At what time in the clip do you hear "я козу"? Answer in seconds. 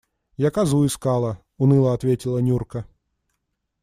0.37-0.85